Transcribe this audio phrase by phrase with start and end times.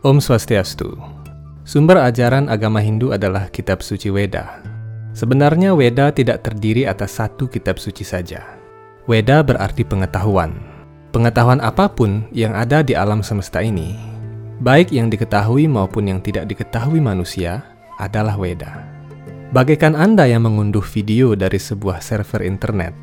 [0.00, 0.96] Om Swastiastu.
[1.68, 4.64] Sumber ajaran agama Hindu adalah kitab suci Weda.
[5.12, 8.56] Sebenarnya Weda tidak terdiri atas satu kitab suci saja.
[9.04, 10.56] Weda berarti pengetahuan.
[11.12, 13.92] Pengetahuan apa pun yang ada di alam semesta ini,
[14.64, 17.60] baik yang diketahui maupun yang tidak diketahui manusia,
[18.00, 18.80] adalah Weda.
[19.52, 22.96] Bagaikan Anda yang mengunduh video dari sebuah server internet,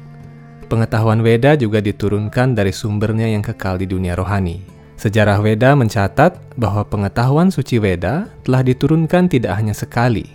[0.66, 6.81] pengetahuan Weda juga diturunkan dari sumbernya yang kekal di dunia rohani, Sejarah Weda mencatat bahwa
[6.81, 10.25] pengetahuan suci Weda telah diturunkan tidak hanya sekali,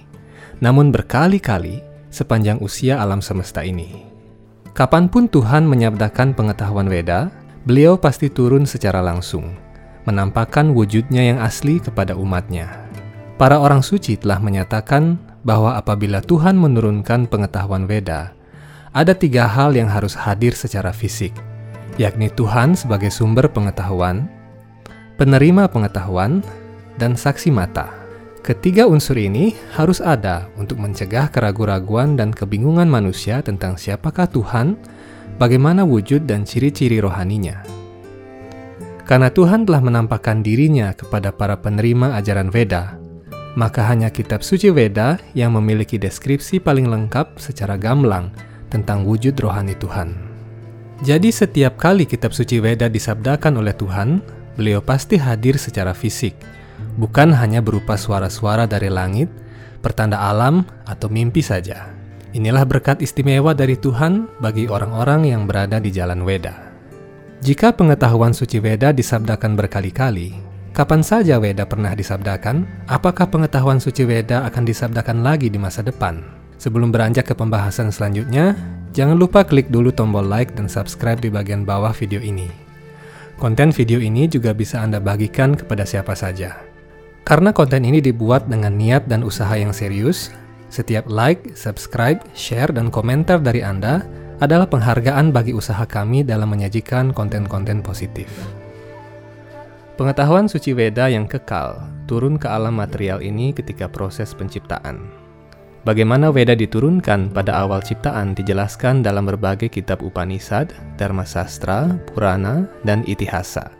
[0.63, 1.83] namun berkali-kali
[2.15, 4.07] sepanjang usia alam semesta ini.
[4.71, 7.35] Kapan pun Tuhan menyabdakan pengetahuan Weda,
[7.67, 9.51] beliau pasti turun secara langsung,
[10.07, 12.87] menampakkan wujudnya yang asli kepada umatnya.
[13.43, 18.31] Para orang suci telah menyatakan bahwa apabila Tuhan menurunkan pengetahuan Weda,
[18.95, 21.35] ada tiga hal yang harus hadir secara fisik,
[21.99, 24.31] yakni Tuhan sebagai sumber pengetahuan,
[25.17, 26.45] penerima pengetahuan,
[27.01, 27.89] dan saksi mata.
[28.43, 34.75] Ketiga unsur ini harus ada untuk mencegah keraguan-raguan dan kebingungan manusia tentang siapakah Tuhan,
[35.39, 37.63] bagaimana wujud dan ciri-ciri rohaninya.
[39.07, 42.99] Karena Tuhan telah menampakkan dirinya kepada para penerima ajaran Veda,
[43.55, 48.33] maka hanya kitab suci Veda yang memiliki deskripsi paling lengkap secara gamblang
[48.73, 50.17] tentang wujud rohani Tuhan.
[51.03, 54.23] Jadi setiap kali kitab suci Veda disabdakan oleh Tuhan,
[54.55, 56.37] beliau pasti hadir secara fisik,
[56.97, 59.29] bukan hanya berupa suara-suara dari langit,
[59.81, 61.93] pertanda alam, atau mimpi saja.
[62.33, 66.73] Inilah berkat istimewa dari Tuhan bagi orang-orang yang berada di jalan Weda.
[67.45, 70.33] Jika pengetahuan suci Weda disabdakan berkali-kali,
[70.73, 72.89] kapan saja Weda pernah disabdakan?
[72.89, 76.25] Apakah pengetahuan suci Weda akan disabdakan lagi di masa depan?
[76.57, 78.57] Sebelum beranjak ke pembahasan selanjutnya,
[78.97, 82.72] jangan lupa klik dulu tombol like dan subscribe di bagian bawah video ini.
[83.41, 86.61] Konten video ini juga bisa Anda bagikan kepada siapa saja.
[87.23, 90.35] Karena konten ini dibuat dengan niat dan usaha yang serius,
[90.73, 94.03] setiap like, subscribe, share, dan komentar dari Anda
[94.43, 98.27] adalah penghargaan bagi usaha kami dalam menyajikan konten-konten positif.
[99.95, 105.22] Pengetahuan suci Weda yang kekal turun ke alam material ini ketika proses penciptaan.
[105.83, 113.03] Bagaimana Weda diturunkan pada awal ciptaan dijelaskan dalam berbagai kitab Upanishad, Dharma Sastra, Purana, dan
[113.03, 113.75] Itihasa.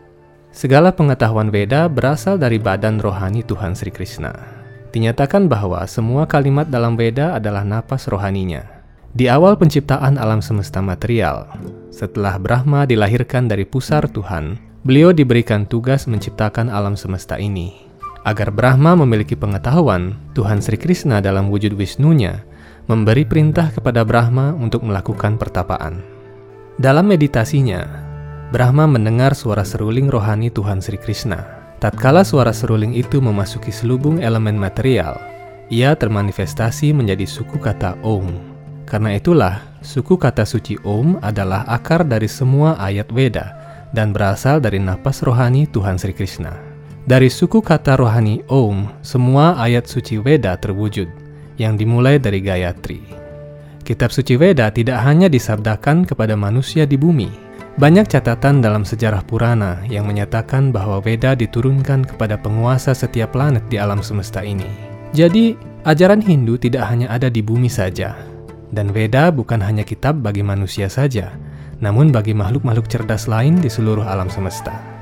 [0.51, 4.35] Segala pengetahuan Weda berasal dari badan rohani Tuhan Sri Krishna.
[4.91, 8.67] Dinyatakan bahwa semua kalimat dalam Weda adalah napas rohaninya.
[9.15, 11.47] Di awal penciptaan alam semesta material,
[11.87, 17.82] setelah Brahma dilahirkan dari pusar Tuhan, beliau diberikan tugas menciptakan alam semesta ini
[18.23, 22.47] Agar Brahma memiliki pengetahuan, Tuhan Sri Krishna dalam wujud Wisnu-Nya
[22.87, 25.99] memberi perintah kepada Brahma untuk melakukan pertapaan.
[26.79, 27.83] Dalam meditasinya,
[28.55, 31.43] Brahma mendengar suara seruling rohani Tuhan Sri Krishna.
[31.83, 35.19] Tatkala suara seruling itu memasuki selubung elemen material,
[35.67, 38.55] ia termanifestasi menjadi suku kata Om.
[38.87, 43.51] Karena itulah, suku kata suci Om adalah akar dari semua ayat Veda
[43.91, 46.72] dan berasal dari napas rohani Tuhan Sri Krishna.
[47.03, 51.11] Dari suku kata rohani Om, semua ayat suci Weda terwujud,
[51.59, 53.03] yang dimulai dari Gayatri.
[53.83, 57.27] Kitab suci Weda tidak hanya disabdakan kepada manusia di bumi.
[57.75, 63.75] Banyak catatan dalam sejarah Purana yang menyatakan bahwa Weda diturunkan kepada penguasa setiap planet di
[63.75, 64.71] alam semesta ini.
[65.11, 68.15] Jadi, ajaran Hindu tidak hanya ada di bumi saja.
[68.71, 71.35] Dan Weda bukan hanya kitab bagi manusia saja,
[71.83, 74.92] namun bagi makhluk-makhluk cerdas lain di seluruh alam semesta.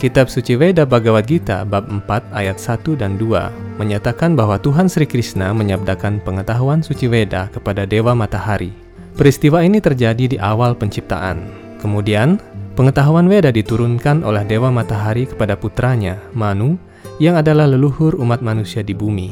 [0.00, 5.04] Kitab Suci Veda Bhagavad Gita bab 4 ayat 1 dan 2 menyatakan bahwa Tuhan Sri
[5.04, 8.72] Krishna menyabdakan pengetahuan Suci Veda kepada Dewa Matahari.
[9.12, 11.44] Peristiwa ini terjadi di awal penciptaan.
[11.84, 12.40] Kemudian,
[12.80, 16.80] pengetahuan Veda diturunkan oleh Dewa Matahari kepada putranya, Manu,
[17.20, 19.28] yang adalah leluhur umat manusia di bumi.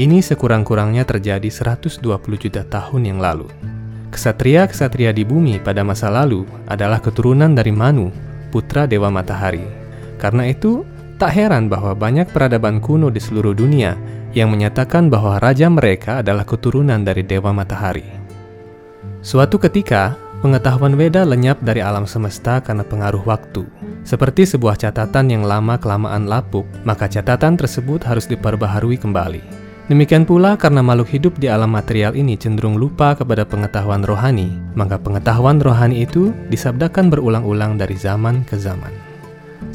[0.00, 2.00] Ini sekurang-kurangnya terjadi 120
[2.40, 3.52] juta tahun yang lalu.
[4.08, 8.23] Kesatria-kesatria di bumi pada masa lalu adalah keturunan dari Manu,
[8.54, 9.66] putra Dewa Matahari.
[10.22, 10.86] Karena itu,
[11.18, 13.98] tak heran bahwa banyak peradaban kuno di seluruh dunia
[14.30, 18.06] yang menyatakan bahwa raja mereka adalah keturunan dari Dewa Matahari.
[19.18, 23.66] Suatu ketika, pengetahuan Weda lenyap dari alam semesta karena pengaruh waktu.
[24.04, 29.63] Seperti sebuah catatan yang lama-kelamaan lapuk, maka catatan tersebut harus diperbaharui kembali.
[29.84, 34.96] Demikian pula karena makhluk hidup di alam material ini cenderung lupa kepada pengetahuan rohani, maka
[34.96, 38.88] pengetahuan rohani itu disabdakan berulang-ulang dari zaman ke zaman.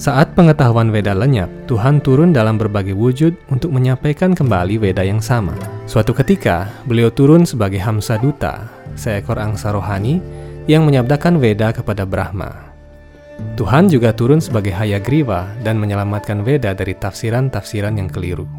[0.02, 5.54] Saat pengetahuan Weda lenyap, Tuhan turun dalam berbagai wujud untuk menyampaikan kembali Weda yang sama.
[5.86, 8.66] Suatu ketika, beliau turun sebagai Hamsa Duta,
[8.98, 10.18] seekor angsa rohani
[10.66, 12.74] yang menyabdakan Weda kepada Brahma.
[13.54, 18.50] Tuhan juga turun sebagai Hayagriva dan menyelamatkan Veda dari tafsiran-tafsiran yang keliru.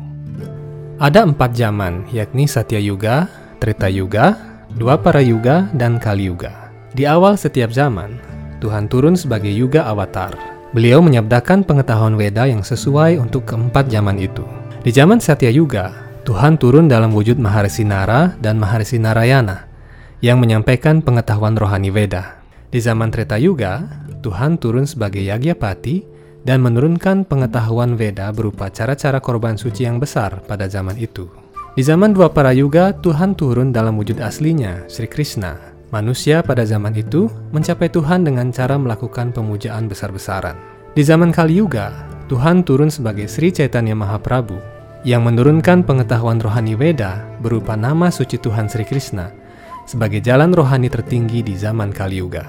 [1.00, 3.24] Ada empat zaman, yakni Satya Yuga,
[3.56, 4.36] Trita Yuga,
[4.76, 6.68] Dua Para Yuga, dan Kali Yuga.
[6.92, 8.20] Di awal setiap zaman,
[8.60, 10.36] Tuhan turun sebagai Yuga Avatar.
[10.76, 14.44] Beliau menyabdakan pengetahuan Weda yang sesuai untuk keempat zaman itu.
[14.84, 15.88] Di zaman Satya Yuga,
[16.28, 19.72] Tuhan turun dalam wujud Maharishi Nara dan Maharishi Narayana
[20.20, 22.44] yang menyampaikan pengetahuan rohani Veda.
[22.68, 29.60] Di zaman Treta Yuga, Tuhan turun sebagai Yagyapati dan menurunkan pengetahuan Veda berupa cara-cara korban
[29.60, 31.28] suci yang besar pada zaman itu.
[31.76, 35.70] Di zaman dua para yuga, Tuhan turun dalam wujud aslinya, Sri Krishna.
[35.90, 40.54] Manusia pada zaman itu mencapai Tuhan dengan cara melakukan pemujaan besar-besaran.
[40.94, 41.90] Di zaman Kali Yuga,
[42.30, 44.54] Tuhan turun sebagai Sri Chaitanya Mahaprabhu
[45.02, 49.34] yang menurunkan pengetahuan rohani Veda berupa nama suci Tuhan Sri Krishna
[49.82, 52.46] sebagai jalan rohani tertinggi di zaman Kali Yuga.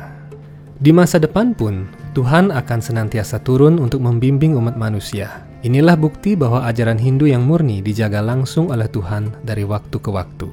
[0.78, 5.48] Di masa depan pun, Tuhan akan senantiasa turun untuk membimbing umat manusia.
[5.64, 10.52] Inilah bukti bahwa ajaran Hindu yang murni dijaga langsung oleh Tuhan dari waktu ke waktu.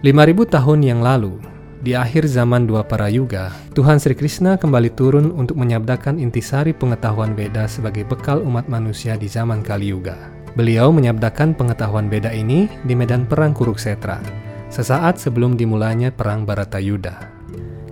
[0.00, 1.36] 5000 tahun yang lalu,
[1.82, 7.34] di akhir zaman dua para yuga, Tuhan Sri Krishna kembali turun untuk menyabdakan intisari pengetahuan
[7.34, 10.14] Beda sebagai bekal umat manusia di zaman Kali Yuga.
[10.54, 14.22] Beliau menyabdakan pengetahuan Beda ini di medan perang Kuruksetra,
[14.70, 17.31] sesaat sebelum dimulainya perang Baratayuda.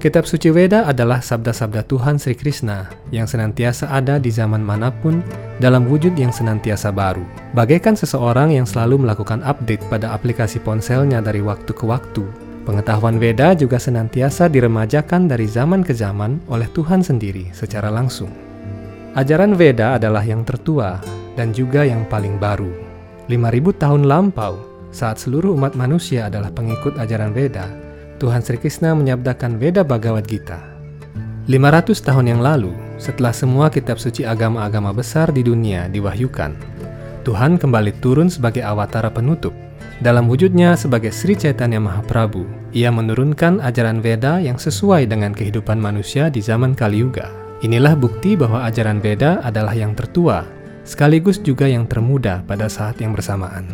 [0.01, 5.21] Kitab Suci Weda adalah sabda-sabda Tuhan Sri Krishna yang senantiasa ada di zaman mana pun
[5.61, 7.21] dalam wujud yang senantiasa baru.
[7.53, 12.25] Bagaikan seseorang yang selalu melakukan update pada aplikasi ponselnya dari waktu ke waktu,
[12.65, 18.33] pengetahuan Weda juga senantiasa diremajakan dari zaman ke zaman oleh Tuhan sendiri secara langsung.
[19.21, 20.97] Ajaran Veda adalah yang tertua
[21.37, 22.73] dan juga yang paling baru.
[23.29, 23.37] 5000
[23.77, 24.65] tahun lampau,
[24.97, 27.90] saat seluruh umat manusia adalah pengikut ajaran Veda,
[28.21, 30.61] Tuhan Sri Krishna menyabdakan Veda Bhagavad Gita.
[31.49, 36.53] 500 tahun yang lalu, setelah semua kitab suci agama-agama besar di dunia diwahyukan,
[37.25, 39.57] Tuhan kembali turun sebagai awatara penutup.
[40.05, 42.45] Dalam wujudnya sebagai Sri Chaitanya Mahaprabhu,
[42.77, 47.33] ia menurunkan ajaran Veda yang sesuai dengan kehidupan manusia di zaman Kali Yuga.
[47.65, 50.45] Inilah bukti bahwa ajaran Veda adalah yang tertua,
[50.85, 53.65] sekaligus juga yang termuda pada saat yang bersamaan.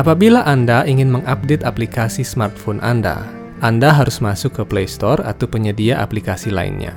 [0.00, 6.00] Apabila Anda ingin mengupdate aplikasi smartphone Anda, anda harus masuk ke Play Store atau penyedia
[6.00, 6.96] aplikasi lainnya.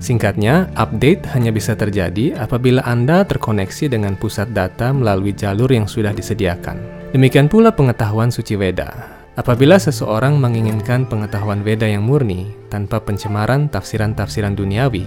[0.00, 6.16] Singkatnya, update hanya bisa terjadi apabila Anda terkoneksi dengan pusat data melalui jalur yang sudah
[6.16, 6.80] disediakan.
[7.12, 8.88] Demikian pula pengetahuan suci Weda.
[9.36, 15.04] Apabila seseorang menginginkan pengetahuan Weda yang murni tanpa pencemaran tafsiran-tafsiran duniawi,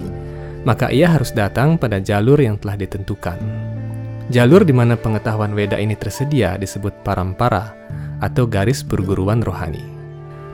[0.62, 3.36] maka ia harus datang pada jalur yang telah ditentukan.
[4.30, 7.74] Jalur di mana pengetahuan Weda ini tersedia disebut parampara
[8.22, 9.93] atau garis perguruan rohani.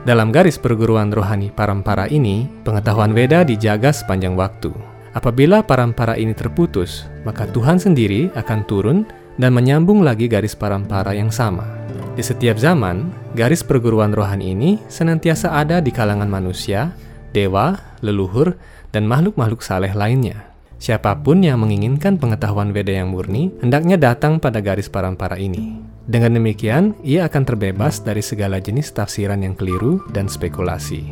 [0.01, 4.73] Dalam garis perguruan rohani parampara ini, pengetahuan Weda dijaga sepanjang waktu.
[5.13, 9.05] Apabila parampara ini terputus, maka Tuhan sendiri akan turun
[9.37, 11.69] dan menyambung lagi garis parampara yang sama.
[12.17, 16.97] Di setiap zaman, garis perguruan rohani ini senantiasa ada di kalangan manusia,
[17.29, 18.57] dewa, leluhur,
[18.89, 20.49] dan makhluk-makhluk saleh lainnya.
[20.81, 25.90] Siapa pun yang menginginkan pengetahuan Weda yang murni, hendaknya datang pada garis parampara ini.
[26.09, 31.05] Dengan demikian, ia akan terbebas dari segala jenis tafsiran yang keliru dan spekulasi.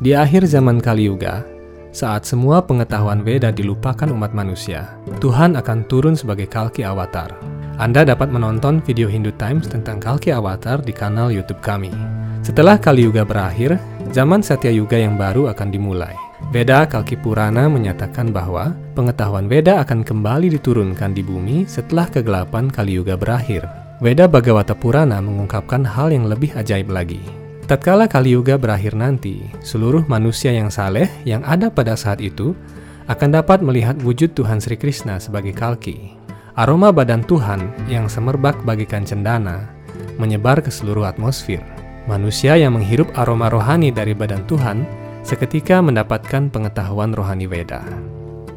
[0.00, 1.44] Di akhir zaman Kali Yuga,
[1.92, 7.36] saat semua pengetahuan Veda dilupakan umat manusia, Tuhan akan turun sebagai Kalki Avatar.
[7.76, 11.92] Anda dapat menonton video Hindu Times tentang Kalki Avatar di kanal YouTube kami.
[12.40, 13.76] Setelah Kali Yuga berakhir,
[14.16, 16.16] zaman Satya Yuga yang baru akan dimulai.
[16.48, 22.96] Veda Kalki Purana menyatakan bahwa pengetahuan Veda akan kembali diturunkan di bumi setelah kegelapan Kali
[22.96, 23.81] Yuga berakhir.
[24.02, 27.22] Weda Bhagavata Purana mengungkapkan hal yang lebih ajaib lagi.
[27.70, 32.50] Tatkala Kali Yuga berakhir nanti, seluruh manusia yang saleh yang ada pada saat itu
[33.06, 36.18] akan dapat melihat wujud Tuhan Sri Krishna sebagai Kalki.
[36.58, 39.70] Aroma badan Tuhan yang semerbak bagikan cendana
[40.18, 41.62] menyebar ke seluruh atmosfer.
[42.10, 44.82] Manusia yang menghirup aroma rohani dari badan Tuhan
[45.22, 47.86] seketika mendapatkan pengetahuan rohani Weda.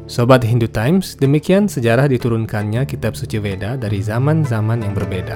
[0.06, 5.34] Sobat Hindu Times, demikian sejarah diturunkannya kitab suci Veda dari zaman-zaman yang berbeda.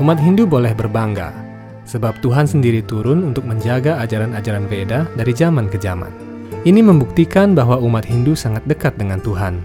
[0.00, 1.36] Umat Hindu boleh berbangga,
[1.84, 6.08] sebab Tuhan sendiri turun untuk menjaga ajaran-ajaran Veda dari zaman ke zaman.
[6.64, 9.60] Ini membuktikan bahwa umat Hindu sangat dekat dengan Tuhan,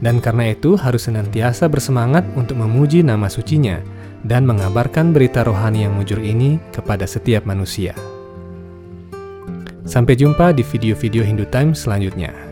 [0.00, 3.76] dan karena itu harus senantiasa bersemangat untuk memuji nama sucinya
[4.24, 7.92] dan mengabarkan berita rohani yang mujur ini kepada setiap manusia.
[9.84, 12.51] Sampai jumpa di video-video Hindu Times selanjutnya.